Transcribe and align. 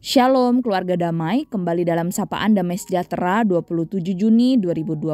Shalom 0.00 0.64
keluarga 0.64 0.96
damai, 0.96 1.44
kembali 1.44 1.84
dalam 1.84 2.08
Sapaan 2.08 2.56
Damai 2.56 2.80
Sejahtera 2.80 3.44
27 3.44 4.00
Juni 4.16 4.56
2022. 4.56 5.12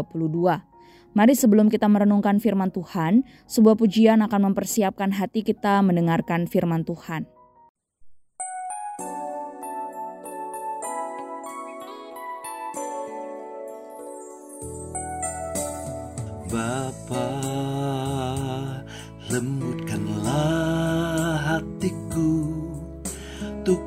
Mari 1.11 1.35
sebelum 1.35 1.67
kita 1.67 1.91
merenungkan 1.91 2.39
firman 2.39 2.71
Tuhan, 2.71 3.27
sebuah 3.51 3.75
pujian 3.75 4.23
akan 4.23 4.55
mempersiapkan 4.55 5.11
hati 5.11 5.43
kita 5.43 5.83
mendengarkan 5.83 6.47
firman 6.47 6.87
Tuhan. 6.87 7.27
Bapa, 16.47 17.27
lembutkanlah 19.35 20.56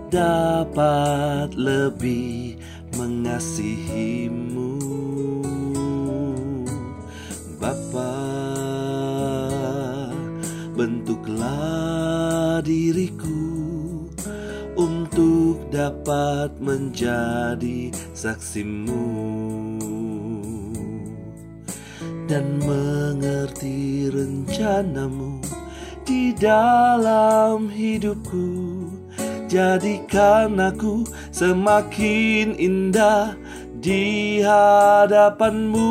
dapat 0.10 1.54
lebih 1.54 2.58
mengasihimu. 2.98 4.82
Bapa 7.62 8.18
bentuklah 10.74 12.60
diriku 12.66 14.10
untuk 14.74 15.70
dapat 15.70 16.50
menjadi 16.58 17.94
saksimu 18.18 19.06
dan 22.26 22.62
mengerti 22.62 24.10
rencanamu 24.10 25.42
di 26.06 26.34
dalam 26.34 27.70
hidupku 27.70 28.69
Jadikan 29.50 30.62
aku 30.62 31.02
semakin 31.34 32.54
indah 32.54 33.34
di 33.82 34.38
hadapanmu. 34.46 35.90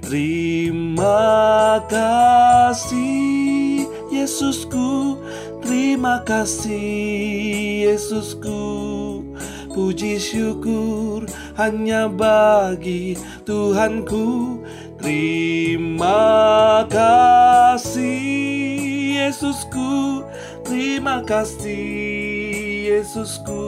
Terima 0.00 1.84
kasih 1.84 3.84
Yesusku. 4.08 5.20
Terima 5.60 6.24
kasih 6.24 7.92
Yesusku. 7.92 8.64
Puji 9.76 10.16
syukur 10.16 11.28
hanya 11.60 12.08
bagi 12.08 13.20
Tuhanku. 13.44 14.64
Terima 14.96 16.88
kasih 16.88 18.16
Yesusku 19.28 20.24
Terima 21.06 21.22
kasih 21.22 22.98
Yesusku. 22.98 23.62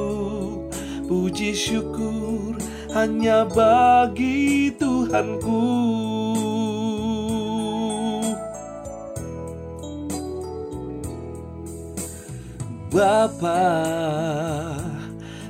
Puji 1.06 1.54
syukur 1.54 2.58
hanya 2.90 3.46
bagi 3.46 4.74
Tuhanku. 4.74 5.62
Bapa 12.90 13.70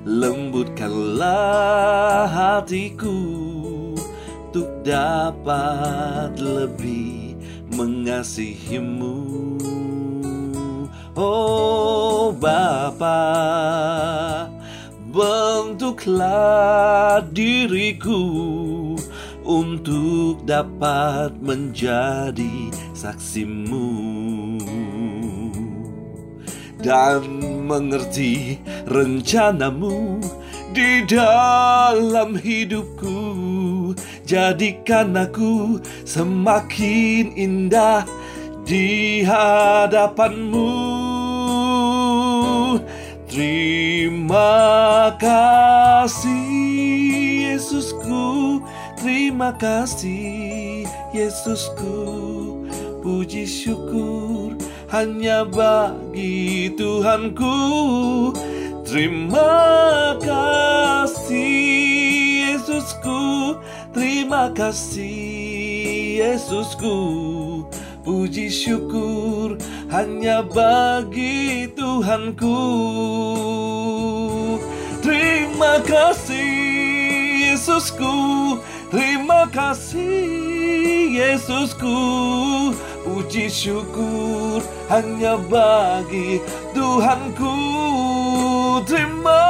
lembutkanlah 0.04 2.28
hatiku 2.28 3.16
Untuk 4.52 4.84
dapat 4.84 6.36
lebih 6.36 7.32
mengasihimu 7.72 9.56
Oh 11.18 12.30
Bapa 12.30 13.26
Bentuklah 15.10 16.46
diriku 17.34 18.22
Untuk 19.42 20.46
dapat 20.46 21.34
menjadi 21.42 22.70
saksimu 22.94 23.90
Dan 26.78 27.42
mengerti 27.66 28.62
rencanamu 28.86 30.22
di 30.68 31.02
dalam 31.08 32.36
hidupku. 32.38 33.18
Jadikan 34.22 35.16
aku 35.16 35.80
semakin 36.04 37.34
indah 37.34 38.04
di 38.68 39.24
hadapanmu. 39.24 40.68
Terima 43.24 45.08
kasih 45.16 46.36
Yesusku. 47.48 48.60
Terima 49.00 49.56
kasih 49.56 50.84
Yesusku. 51.16 51.96
Puji 53.00 53.48
syukur 53.48 54.52
hanya 54.92 55.48
bagi 55.48 56.68
Tuhanku. 56.76 57.56
Terima 58.84 60.12
kasih 60.20 61.56
Yesusku. 62.52 63.56
Terima 63.96 64.52
kasih 64.52 66.20
Yesusku 66.20 66.98
Puji 68.08 68.48
syukur 68.48 69.60
hanya 69.92 70.40
bagi 70.40 71.68
Tuhanku. 71.76 72.56
Terima 75.04 75.76
kasih 75.84 76.48
Yesusku. 77.52 78.16
Terima 78.88 79.44
kasih 79.52 80.24
Yesusku. 81.20 82.00
Puji 83.04 83.52
syukur 83.52 84.64
hanya 84.88 85.36
bagi 85.44 86.40
Tuhanku. 86.72 87.56
Terima 88.88 89.44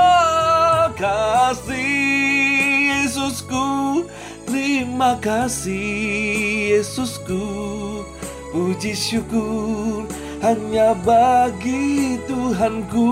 kasih 0.99 1.95
Yesusku. 3.07 4.03
Terima 4.51 5.15
kasih 5.23 6.75
Yesusku 6.75 7.78
Puji 8.59 8.91
syukur 8.91 10.03
hanya 10.43 10.91
bagi 11.07 12.19
Tuhanku. 12.27 13.07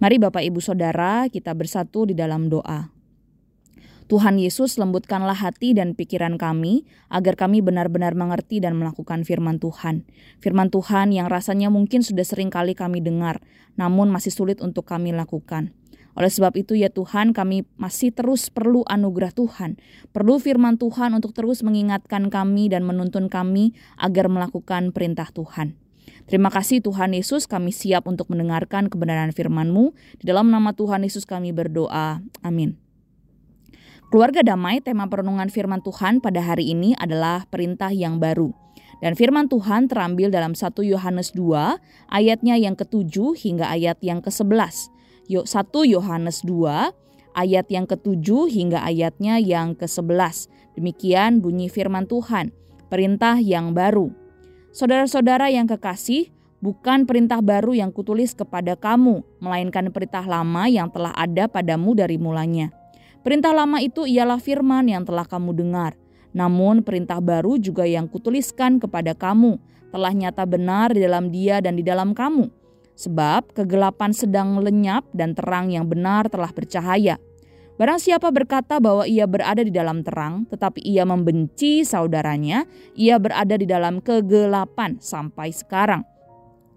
Mari 0.00 0.16
Bapak 0.16 0.40
Ibu 0.48 0.64
Saudara 0.64 1.28
kita 1.28 1.52
bersatu 1.52 2.08
di 2.08 2.16
dalam 2.16 2.48
doa. 2.48 2.88
Tuhan 4.08 4.40
Yesus 4.40 4.80
lembutkanlah 4.80 5.36
hati 5.36 5.76
dan 5.76 5.92
pikiran 5.92 6.40
kami 6.40 6.88
agar 7.12 7.36
kami 7.36 7.60
benar-benar 7.60 8.16
mengerti 8.16 8.64
dan 8.64 8.80
melakukan 8.80 9.28
firman 9.28 9.60
Tuhan. 9.60 10.08
Firman 10.40 10.72
Tuhan 10.72 11.12
yang 11.12 11.28
rasanya 11.28 11.68
mungkin 11.68 12.00
sudah 12.00 12.24
sering 12.24 12.48
kali 12.48 12.72
kami 12.72 13.04
dengar, 13.04 13.44
namun 13.76 14.08
masih 14.08 14.32
sulit 14.32 14.64
untuk 14.64 14.88
kami 14.88 15.12
lakukan. 15.12 15.83
Oleh 16.14 16.30
sebab 16.30 16.54
itu 16.54 16.78
ya 16.78 16.90
Tuhan 16.90 17.34
kami 17.34 17.66
masih 17.74 18.14
terus 18.14 18.50
perlu 18.50 18.86
anugerah 18.86 19.34
Tuhan. 19.34 19.78
Perlu 20.14 20.38
firman 20.38 20.78
Tuhan 20.78 21.14
untuk 21.14 21.34
terus 21.34 21.66
mengingatkan 21.66 22.30
kami 22.30 22.70
dan 22.70 22.86
menuntun 22.86 23.26
kami 23.26 23.74
agar 23.98 24.30
melakukan 24.30 24.94
perintah 24.94 25.28
Tuhan. 25.34 25.74
Terima 26.24 26.48
kasih 26.48 26.80
Tuhan 26.80 27.12
Yesus 27.12 27.44
kami 27.44 27.68
siap 27.68 28.08
untuk 28.08 28.32
mendengarkan 28.32 28.88
kebenaran 28.88 29.34
firman-Mu. 29.34 29.92
Di 30.22 30.24
dalam 30.24 30.48
nama 30.48 30.72
Tuhan 30.72 31.04
Yesus 31.04 31.28
kami 31.28 31.52
berdoa. 31.52 32.24
Amin. 32.40 32.80
Keluarga 34.08 34.46
damai 34.46 34.78
tema 34.78 35.10
perenungan 35.10 35.50
firman 35.50 35.82
Tuhan 35.82 36.22
pada 36.22 36.38
hari 36.38 36.70
ini 36.70 36.94
adalah 36.96 37.44
perintah 37.50 37.90
yang 37.90 38.22
baru. 38.22 38.54
Dan 39.02 39.18
firman 39.18 39.50
Tuhan 39.50 39.90
terambil 39.90 40.30
dalam 40.30 40.54
1 40.54 40.70
Yohanes 40.86 41.34
2 41.34 41.82
ayatnya 42.08 42.54
yang 42.56 42.78
ke-7 42.78 43.12
hingga 43.36 43.66
ayat 43.68 43.98
yang 44.00 44.22
ke-11. 44.22 44.93
1 45.28 45.48
Yohanes 45.88 46.44
2 46.44 46.92
ayat 47.34 47.66
yang 47.68 47.84
ke-7 47.88 48.28
hingga 48.48 48.84
ayatnya 48.84 49.40
yang 49.40 49.72
ke-11. 49.72 50.48
Demikian 50.78 51.42
bunyi 51.42 51.72
firman 51.72 52.06
Tuhan, 52.06 52.54
perintah 52.92 53.40
yang 53.40 53.72
baru. 53.72 54.12
Saudara-saudara 54.74 55.48
yang 55.48 55.70
kekasih, 55.70 56.30
bukan 56.60 57.06
perintah 57.06 57.38
baru 57.40 57.72
yang 57.74 57.94
kutulis 57.94 58.34
kepada 58.34 58.74
kamu, 58.74 59.22
melainkan 59.38 59.90
perintah 59.94 60.26
lama 60.26 60.66
yang 60.66 60.90
telah 60.90 61.14
ada 61.14 61.46
padamu 61.46 61.94
dari 61.94 62.18
mulanya. 62.18 62.74
Perintah 63.22 63.54
lama 63.56 63.80
itu 63.80 64.04
ialah 64.04 64.42
firman 64.42 64.90
yang 64.90 65.06
telah 65.06 65.24
kamu 65.24 65.56
dengar. 65.56 65.96
Namun 66.34 66.82
perintah 66.82 67.22
baru 67.22 67.56
juga 67.62 67.86
yang 67.86 68.10
kutuliskan 68.10 68.82
kepada 68.82 69.14
kamu 69.14 69.56
telah 69.94 70.10
nyata 70.10 70.42
benar 70.42 70.90
di 70.90 70.98
dalam 70.98 71.30
dia 71.30 71.62
dan 71.62 71.78
di 71.78 71.86
dalam 71.86 72.10
kamu 72.10 72.63
Sebab 72.94 73.54
kegelapan 73.54 74.14
sedang 74.14 74.62
lenyap 74.62 75.06
dan 75.10 75.34
terang 75.34 75.70
yang 75.70 75.90
benar 75.90 76.30
telah 76.30 76.50
bercahaya. 76.54 77.18
Barang 77.74 77.98
siapa 77.98 78.30
berkata 78.30 78.78
bahwa 78.78 79.02
ia 79.02 79.26
berada 79.26 79.66
di 79.66 79.74
dalam 79.74 80.06
terang, 80.06 80.46
tetapi 80.46 80.78
ia 80.78 81.02
membenci 81.02 81.82
saudaranya, 81.82 82.70
ia 82.94 83.18
berada 83.18 83.58
di 83.58 83.66
dalam 83.66 83.98
kegelapan 83.98 85.02
sampai 85.02 85.50
sekarang. 85.50 86.06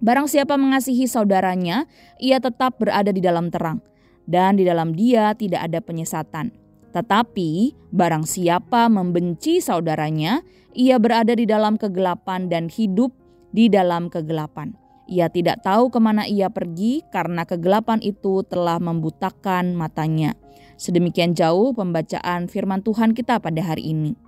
Barang 0.01 0.25
siapa 0.25 0.57
mengasihi 0.57 1.05
saudaranya, 1.05 1.85
ia 2.17 2.41
tetap 2.41 2.81
berada 2.81 3.13
di 3.13 3.21
dalam 3.21 3.53
terang, 3.53 3.77
dan 4.25 4.57
di 4.57 4.65
dalam 4.65 4.97
dia 4.97 5.37
tidak 5.37 5.69
ada 5.69 5.85
penyesatan. 5.85 6.49
Tetapi 6.97 7.77
barang 7.93 8.25
siapa 8.25 8.89
membenci 8.89 9.61
saudaranya, 9.61 10.41
ia 10.73 10.97
berada 10.97 11.37
di 11.37 11.45
dalam 11.45 11.77
kegelapan 11.77 12.49
dan 12.49 12.73
hidup 12.73 13.13
di 13.53 13.69
dalam 13.69 14.09
kegelapan. 14.09 14.86
Ia 15.07 15.31
tidak 15.31 15.63
tahu 15.63 15.87
ke 15.87 15.99
mana 16.03 16.27
ia 16.27 16.51
pergi 16.51 16.99
karena 17.07 17.47
kegelapan 17.47 18.03
itu 18.03 18.43
telah 18.43 18.75
membutakan 18.75 19.71
matanya. 19.71 20.35
Sedemikian 20.75 21.31
jauh 21.31 21.71
pembacaan 21.71 22.51
firman 22.51 22.83
Tuhan 22.83 23.15
kita 23.15 23.39
pada 23.39 23.63
hari 23.63 23.95
ini. 23.95 24.19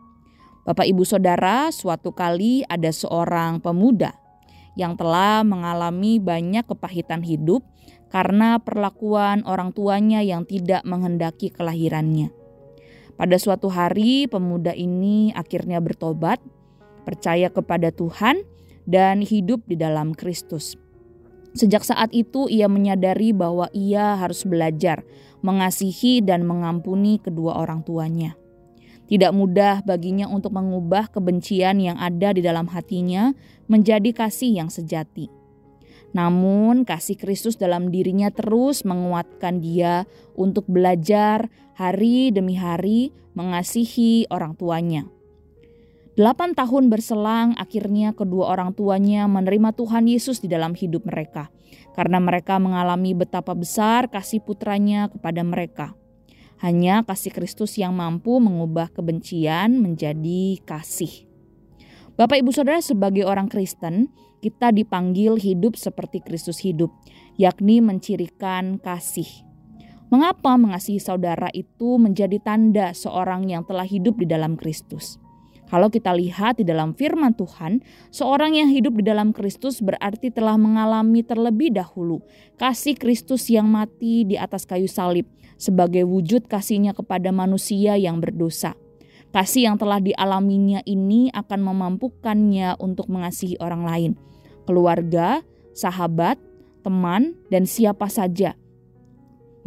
Bapak 0.63 0.87
Ibu 0.87 1.03
Saudara, 1.03 1.67
suatu 1.75 2.15
kali 2.15 2.63
ada 2.71 2.89
seorang 2.95 3.59
pemuda 3.59 4.15
yang 4.79 4.95
telah 4.95 5.43
mengalami 5.43 6.23
banyak 6.23 6.63
kepahitan 6.63 7.27
hidup 7.27 7.67
karena 8.07 8.57
perlakuan 8.63 9.43
orang 9.43 9.75
tuanya 9.75 10.23
yang 10.23 10.47
tidak 10.47 10.81
menghendaki 10.87 11.51
kelahirannya. 11.51 12.31
Pada 13.19 13.35
suatu 13.35 13.67
hari, 13.67 14.31
pemuda 14.31 14.71
ini 14.71 15.35
akhirnya 15.35 15.83
bertobat, 15.83 16.39
percaya 17.03 17.51
kepada 17.51 17.91
Tuhan, 17.91 18.47
dan 18.89 19.21
hidup 19.21 19.61
di 19.69 19.77
dalam 19.77 20.17
Kristus. 20.17 20.73
Sejak 21.53 21.85
saat 21.85 22.09
itu, 22.13 22.49
ia 22.49 22.65
menyadari 22.65 23.33
bahwa 23.33 23.69
ia 23.69 24.17
harus 24.17 24.45
belajar 24.45 25.05
mengasihi 25.45 26.25
dan 26.25 26.45
mengampuni 26.45 27.21
kedua 27.21 27.57
orang 27.61 27.85
tuanya. 27.85 28.33
Tidak 29.09 29.33
mudah 29.33 29.81
baginya 29.81 30.29
untuk 30.29 30.53
mengubah 30.53 31.09
kebencian 31.09 31.81
yang 31.81 31.97
ada 31.97 32.29
di 32.29 32.45
dalam 32.45 32.69
hatinya 32.69 33.33
menjadi 33.65 34.13
kasih 34.13 34.61
yang 34.61 34.69
sejati. 34.69 35.29
Namun, 36.13 36.85
kasih 36.85 37.17
Kristus 37.17 37.57
dalam 37.57 37.89
dirinya 37.89 38.29
terus 38.29 38.85
menguatkan 38.85 39.61
dia 39.61 40.05
untuk 40.37 40.65
belajar 40.69 41.49
hari 41.77 42.29
demi 42.29 42.57
hari 42.57 43.13
mengasihi 43.33 44.29
orang 44.29 44.53
tuanya. 44.57 45.05
Delapan 46.19 46.51
tahun 46.51 46.91
berselang, 46.91 47.55
akhirnya 47.55 48.11
kedua 48.11 48.51
orang 48.51 48.75
tuanya 48.75 49.23
menerima 49.31 49.71
Tuhan 49.71 50.03
Yesus 50.03 50.43
di 50.43 50.51
dalam 50.51 50.75
hidup 50.75 51.07
mereka, 51.07 51.47
karena 51.95 52.19
mereka 52.19 52.59
mengalami 52.59 53.15
betapa 53.15 53.55
besar 53.55 54.11
kasih 54.11 54.43
putranya 54.43 55.07
kepada 55.07 55.47
mereka. 55.47 55.95
Hanya 56.59 57.07
kasih 57.07 57.31
Kristus 57.31 57.79
yang 57.79 57.95
mampu 57.95 58.35
mengubah 58.35 58.91
kebencian 58.91 59.79
menjadi 59.79 60.59
kasih. 60.67 61.23
Bapak, 62.19 62.43
ibu, 62.43 62.51
saudara, 62.51 62.83
sebagai 62.83 63.23
orang 63.23 63.47
Kristen, 63.47 64.11
kita 64.43 64.75
dipanggil 64.75 65.39
hidup 65.39 65.79
seperti 65.79 66.19
Kristus 66.19 66.59
hidup, 66.59 66.91
yakni 67.39 67.79
mencirikan 67.79 68.75
kasih. 68.83 69.47
Mengapa 70.11 70.59
mengasihi 70.59 70.99
saudara 70.99 71.47
itu 71.55 71.95
menjadi 71.95 72.43
tanda 72.43 72.91
seorang 72.91 73.47
yang 73.47 73.63
telah 73.63 73.87
hidup 73.87 74.19
di 74.19 74.27
dalam 74.27 74.59
Kristus? 74.59 75.28
Kalau 75.69 75.93
kita 75.93 76.09
lihat 76.17 76.57
di 76.57 76.65
dalam 76.65 76.97
firman 76.97 77.37
Tuhan, 77.37 77.85
seorang 78.09 78.57
yang 78.57 78.73
hidup 78.73 78.97
di 78.97 79.05
dalam 79.05 79.29
Kristus 79.29 79.85
berarti 79.85 80.33
telah 80.33 80.57
mengalami 80.57 81.21
terlebih 81.21 81.69
dahulu 81.69 82.25
kasih 82.57 82.97
Kristus 82.97 83.45
yang 83.53 83.69
mati 83.69 84.25
di 84.25 84.33
atas 84.33 84.65
kayu 84.65 84.89
salib 84.89 85.29
sebagai 85.61 86.09
wujud 86.09 86.49
kasihnya 86.49 86.97
kepada 86.97 87.29
manusia 87.29 87.93
yang 88.01 88.17
berdosa. 88.17 88.73
Kasih 89.29 89.69
yang 89.69 89.77
telah 89.77 90.01
dialaminya 90.01 90.81
ini 90.89 91.29
akan 91.29 91.61
memampukannya 91.61 92.73
untuk 92.81 93.05
mengasihi 93.13 93.61
orang 93.61 93.85
lain, 93.85 94.11
keluarga, 94.65 95.45
sahabat, 95.77 96.41
teman, 96.81 97.37
dan 97.53 97.69
siapa 97.69 98.09
saja. 98.09 98.57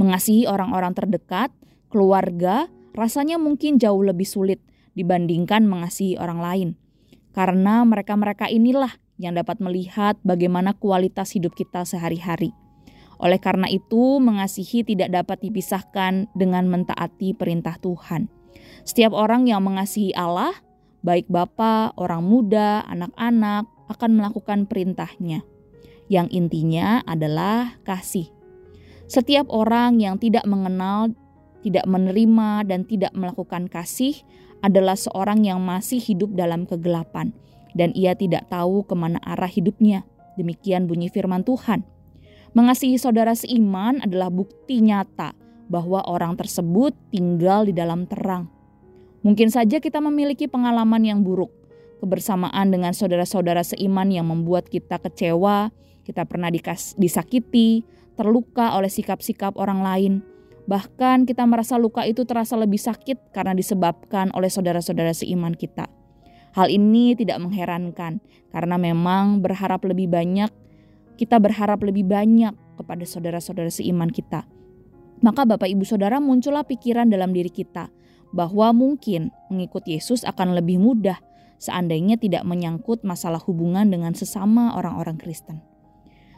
Mengasihi 0.02 0.50
orang-orang 0.50 0.98
terdekat, 0.98 1.54
keluarga, 1.94 2.66
rasanya 2.90 3.38
mungkin 3.38 3.78
jauh 3.78 4.02
lebih 4.02 4.26
sulit 4.26 4.58
dibandingkan 4.92 5.64
mengasihi 5.64 6.20
orang 6.20 6.40
lain. 6.40 6.68
Karena 7.32 7.80
mereka-mereka 7.84 8.52
inilah 8.52 8.92
yang 9.16 9.36
dapat 9.36 9.62
melihat 9.62 10.20
bagaimana 10.26 10.76
kualitas 10.76 11.32
hidup 11.32 11.56
kita 11.56 11.86
sehari-hari. 11.88 12.52
Oleh 13.22 13.38
karena 13.38 13.70
itu, 13.70 14.18
mengasihi 14.18 14.82
tidak 14.82 15.14
dapat 15.14 15.38
dipisahkan 15.46 16.26
dengan 16.34 16.66
mentaati 16.66 17.38
perintah 17.38 17.78
Tuhan. 17.78 18.26
Setiap 18.82 19.14
orang 19.14 19.46
yang 19.46 19.62
mengasihi 19.62 20.10
Allah, 20.18 20.50
baik 21.06 21.30
bapak, 21.30 21.94
orang 21.94 22.26
muda, 22.26 22.82
anak-anak, 22.90 23.70
akan 23.86 24.10
melakukan 24.18 24.66
perintahnya. 24.66 25.46
Yang 26.10 26.28
intinya 26.34 26.98
adalah 27.06 27.78
kasih. 27.86 28.26
Setiap 29.06 29.46
orang 29.54 30.02
yang 30.02 30.18
tidak 30.18 30.42
mengenal, 30.42 31.14
tidak 31.62 31.86
menerima, 31.86 32.66
dan 32.66 32.82
tidak 32.82 33.14
melakukan 33.14 33.70
kasih 33.70 34.18
adalah 34.62 34.94
seorang 34.94 35.42
yang 35.42 35.58
masih 35.60 35.98
hidup 35.98 36.32
dalam 36.38 36.64
kegelapan 36.64 37.34
dan 37.74 37.90
ia 37.92 38.14
tidak 38.14 38.48
tahu 38.48 38.86
ke 38.86 38.94
mana 38.94 39.18
arah 39.26 39.50
hidupnya. 39.50 40.06
Demikian 40.38 40.88
bunyi 40.88 41.12
firman 41.12 41.44
Tuhan. 41.44 41.84
Mengasihi 42.52 42.96
saudara 42.96 43.36
seiman 43.36 44.00
adalah 44.00 44.28
bukti 44.28 44.80
nyata 44.80 45.36
bahwa 45.68 46.04
orang 46.04 46.36
tersebut 46.36 46.92
tinggal 47.08 47.64
di 47.64 47.72
dalam 47.72 48.04
terang. 48.04 48.48
Mungkin 49.24 49.48
saja 49.48 49.80
kita 49.80 50.02
memiliki 50.04 50.50
pengalaman 50.50 51.00
yang 51.00 51.20
buruk, 51.24 51.52
kebersamaan 52.04 52.68
dengan 52.68 52.92
saudara-saudara 52.92 53.64
seiman 53.64 54.10
yang 54.12 54.28
membuat 54.28 54.68
kita 54.68 55.00
kecewa, 55.00 55.72
kita 56.04 56.26
pernah 56.28 56.52
disakiti, 56.98 57.86
terluka 58.18 58.76
oleh 58.76 58.90
sikap-sikap 58.90 59.56
orang 59.56 59.80
lain, 59.80 60.12
Bahkan 60.66 61.26
kita 61.26 61.42
merasa 61.42 61.74
luka 61.74 62.06
itu 62.06 62.22
terasa 62.22 62.54
lebih 62.54 62.78
sakit 62.78 63.34
karena 63.34 63.52
disebabkan 63.56 64.30
oleh 64.34 64.46
saudara-saudara 64.46 65.10
seiman 65.10 65.58
kita. 65.58 65.90
Hal 66.52 66.68
ini 66.68 67.16
tidak 67.16 67.40
mengherankan 67.40 68.20
karena 68.52 68.76
memang 68.76 69.40
berharap 69.40 69.82
lebih 69.88 70.12
banyak, 70.12 70.52
kita 71.16 71.40
berharap 71.40 71.80
lebih 71.82 72.06
banyak 72.06 72.52
kepada 72.78 73.04
saudara-saudara 73.08 73.72
seiman 73.72 74.12
kita. 74.12 74.44
Maka 75.22 75.46
Bapak 75.46 75.70
Ibu 75.70 75.86
Saudara 75.86 76.18
muncullah 76.18 76.66
pikiran 76.66 77.08
dalam 77.08 77.30
diri 77.30 77.48
kita 77.48 77.88
bahwa 78.34 78.74
mungkin 78.74 79.30
mengikut 79.48 79.86
Yesus 79.86 80.26
akan 80.26 80.58
lebih 80.58 80.82
mudah 80.82 81.20
seandainya 81.62 82.18
tidak 82.18 82.42
menyangkut 82.42 83.06
masalah 83.06 83.38
hubungan 83.38 83.86
dengan 83.86 84.18
sesama 84.18 84.74
orang-orang 84.74 85.14
Kristen. 85.14 85.62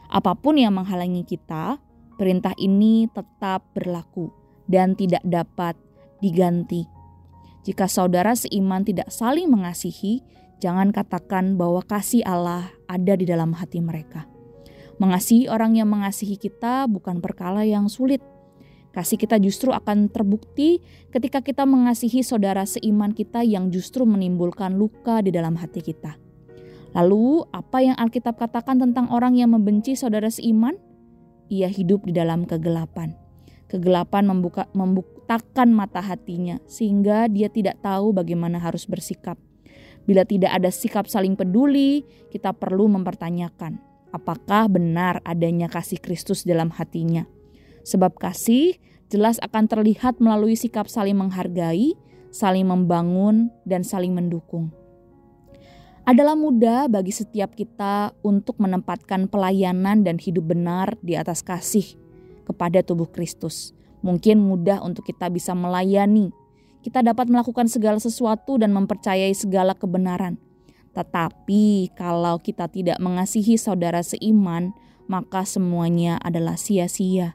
Apa 0.05 0.37
pun 0.37 0.61
yang 0.61 0.77
menghalangi 0.77 1.25
kita, 1.25 1.81
perintah 2.15 2.55
ini 2.57 3.07
tetap 3.11 3.67
berlaku 3.75 4.31
dan 4.65 4.97
tidak 4.97 5.21
dapat 5.27 5.77
diganti. 6.23 6.87
Jika 7.65 7.89
saudara 7.89 8.37
seiman 8.37 8.85
tidak 8.85 9.09
saling 9.09 9.49
mengasihi, 9.49 10.21
jangan 10.61 10.93
katakan 10.93 11.57
bahwa 11.57 11.81
kasih 11.81 12.21
Allah 12.25 12.69
ada 12.85 13.13
di 13.17 13.25
dalam 13.25 13.53
hati 13.57 13.81
mereka. 13.81 14.29
Mengasihi 15.01 15.51
orang 15.51 15.75
yang 15.75 15.91
mengasihi 15.91 16.39
kita 16.39 16.87
bukan 16.87 17.19
perkara 17.19 17.67
yang 17.67 17.91
sulit. 17.91 18.23
Kasih 18.95 19.19
kita 19.19 19.35
justru 19.43 19.75
akan 19.75 20.07
terbukti 20.07 20.79
ketika 21.11 21.43
kita 21.43 21.67
mengasihi 21.67 22.23
saudara 22.23 22.63
seiman 22.63 23.11
kita 23.11 23.43
yang 23.43 23.67
justru 23.67 24.07
menimbulkan 24.07 24.79
luka 24.79 25.19
di 25.19 25.35
dalam 25.35 25.59
hati 25.59 25.83
kita. 25.83 26.15
Lalu, 26.95 27.43
apa 27.51 27.83
yang 27.83 27.99
Alkitab 27.99 28.39
katakan 28.39 28.79
tentang 28.79 29.11
orang 29.11 29.35
yang 29.35 29.51
membenci 29.51 29.99
saudara 29.99 30.31
seiman? 30.31 30.79
Ia 31.51 31.69
hidup 31.69 32.05
di 32.05 32.13
dalam 32.15 32.45
kegelapan. 32.47 33.13
Kegelapan 33.65 34.29
membuka, 34.29 34.69
membutakan 34.71 35.73
mata 35.73 35.99
hatinya 35.99 36.61
sehingga 36.69 37.25
dia 37.25 37.49
tidak 37.49 37.81
tahu 37.81 38.13
bagaimana 38.13 38.61
harus 38.61 38.85
bersikap. 38.85 39.35
Bila 40.05 40.21
tidak 40.21 40.53
ada 40.53 40.69
sikap 40.69 41.09
saling 41.09 41.33
peduli, 41.33 42.05
kita 42.29 42.53
perlu 42.53 42.85
mempertanyakan 42.93 43.81
apakah 44.13 44.71
benar 44.71 45.19
adanya 45.27 45.67
kasih 45.67 45.99
Kristus 45.99 46.45
dalam 46.45 46.71
hatinya. 46.71 47.27
Sebab 47.83 48.15
kasih 48.15 48.77
jelas 49.09 49.41
akan 49.41 49.65
terlihat 49.67 50.21
melalui 50.21 50.55
sikap 50.55 50.87
saling 50.87 51.17
menghargai, 51.17 51.97
saling 52.29 52.69
membangun, 52.69 53.49
dan 53.65 53.81
saling 53.81 54.13
mendukung 54.13 54.71
adalah 56.05 56.37
mudah 56.37 56.85
bagi 56.85 57.09
setiap 57.09 57.57
kita 57.57 58.13
untuk 58.21 58.61
menempatkan 58.61 59.25
pelayanan 59.25 60.05
dan 60.05 60.21
hidup 60.21 60.53
benar 60.53 60.93
di 61.01 61.17
atas 61.17 61.41
kasih 61.41 61.97
kepada 62.45 62.85
tubuh 62.85 63.09
Kristus. 63.09 63.73
Mungkin 64.05 64.37
mudah 64.37 64.85
untuk 64.85 65.09
kita 65.09 65.33
bisa 65.33 65.57
melayani. 65.57 66.29
Kita 66.85 67.01
dapat 67.01 67.25
melakukan 67.25 67.65
segala 67.65 67.97
sesuatu 67.97 68.61
dan 68.61 68.69
mempercayai 68.69 69.33
segala 69.33 69.73
kebenaran. 69.73 70.37
Tetapi 70.93 71.97
kalau 71.97 72.37
kita 72.37 72.69
tidak 72.69 73.01
mengasihi 73.01 73.57
saudara 73.57 74.05
seiman, 74.05 74.77
maka 75.09 75.41
semuanya 75.41 76.21
adalah 76.21 76.53
sia-sia. 76.53 77.33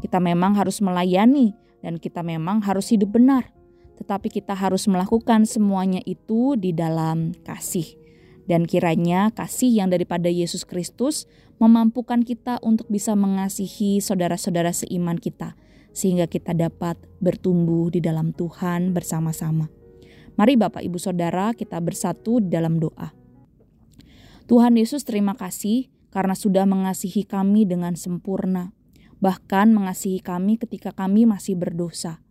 Kita 0.00 0.16
memang 0.16 0.56
harus 0.56 0.80
melayani 0.80 1.52
dan 1.84 2.00
kita 2.00 2.24
memang 2.24 2.64
harus 2.64 2.88
hidup 2.88 3.20
benar. 3.20 3.57
Tetapi 3.98 4.30
kita 4.30 4.54
harus 4.54 4.86
melakukan 4.86 5.42
semuanya 5.44 5.98
itu 6.06 6.54
di 6.54 6.70
dalam 6.70 7.34
kasih. 7.42 7.98
Dan 8.48 8.64
kiranya 8.64 9.34
kasih 9.34 9.68
yang 9.68 9.90
daripada 9.92 10.30
Yesus 10.30 10.64
Kristus 10.64 11.28
memampukan 11.58 12.22
kita 12.22 12.62
untuk 12.62 12.86
bisa 12.88 13.12
mengasihi 13.18 13.98
saudara-saudara 13.98 14.72
seiman 14.72 15.18
kita, 15.18 15.58
sehingga 15.90 16.30
kita 16.30 16.54
dapat 16.54 16.96
bertumbuh 17.18 17.90
di 17.92 17.98
dalam 17.98 18.32
Tuhan 18.32 18.94
bersama-sama. 18.94 19.68
Mari 20.38 20.54
Bapak 20.54 20.86
Ibu 20.86 21.02
Saudara 21.02 21.50
kita 21.50 21.82
bersatu 21.82 22.38
dalam 22.38 22.78
doa. 22.78 23.10
Tuhan 24.46 24.78
Yesus 24.78 25.02
terima 25.02 25.34
kasih 25.34 25.90
karena 26.08 26.32
sudah 26.32 26.64
mengasihi 26.64 27.26
kami 27.26 27.66
dengan 27.66 27.98
sempurna, 27.98 28.72
bahkan 29.20 29.74
mengasihi 29.74 30.22
kami 30.22 30.56
ketika 30.56 30.94
kami 30.94 31.28
masih 31.28 31.58
berdosa. 31.58 32.22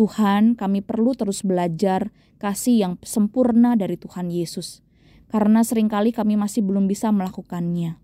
Tuhan, 0.00 0.56
kami 0.56 0.80
perlu 0.80 1.12
terus 1.12 1.44
belajar 1.44 2.08
kasih 2.40 2.80
yang 2.80 2.92
sempurna 3.04 3.76
dari 3.76 4.00
Tuhan 4.00 4.32
Yesus 4.32 4.80
karena 5.30 5.62
sering 5.62 5.86
kali 5.86 6.10
kami 6.10 6.34
masih 6.34 6.66
belum 6.66 6.90
bisa 6.90 7.14
melakukannya. 7.14 7.96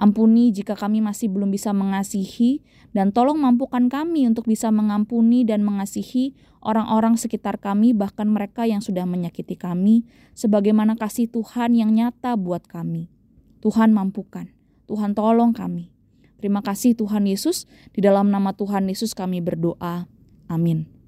Ampuni 0.00 0.48
jika 0.54 0.78
kami 0.78 1.04
masih 1.04 1.28
belum 1.28 1.52
bisa 1.52 1.76
mengasihi, 1.76 2.64
dan 2.96 3.12
tolong 3.12 3.36
mampukan 3.36 3.92
kami 3.92 4.24
untuk 4.24 4.48
bisa 4.48 4.72
mengampuni 4.72 5.44
dan 5.44 5.60
mengasihi 5.60 6.32
orang-orang 6.64 7.20
sekitar 7.20 7.60
kami, 7.60 7.92
bahkan 7.92 8.24
mereka 8.24 8.64
yang 8.64 8.80
sudah 8.80 9.04
menyakiti 9.04 9.60
kami, 9.60 10.08
sebagaimana 10.32 10.96
kasih 10.96 11.28
Tuhan 11.28 11.76
yang 11.76 11.92
nyata 11.92 12.32
buat 12.40 12.64
kami. 12.64 13.12
Tuhan 13.60 13.92
mampukan, 13.92 14.48
Tuhan 14.88 15.12
tolong 15.12 15.52
kami. 15.52 15.92
Terima 16.40 16.64
kasih 16.64 16.96
Tuhan 16.96 17.28
Yesus, 17.28 17.68
di 17.92 18.00
dalam 18.00 18.32
nama 18.32 18.56
Tuhan 18.56 18.88
Yesus 18.88 19.12
kami 19.12 19.44
berdoa. 19.44 20.08
Amin. 20.48 20.99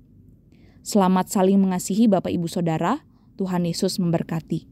Selamat 0.82 1.30
saling 1.30 1.62
mengasihi 1.62 2.10
Bapak 2.10 2.34
Ibu 2.34 2.50
Saudara, 2.50 3.06
Tuhan 3.38 3.62
Yesus 3.70 4.02
memberkati. 4.02 4.71